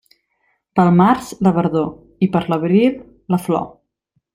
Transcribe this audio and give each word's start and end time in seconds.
Pel 0.79 0.89
març, 1.01 1.29
la 1.49 1.53
verdor, 1.59 1.87
i 2.29 2.33
per 2.37 2.45
l'abril, 2.49 2.99
la 3.37 3.45
flor. 3.49 3.67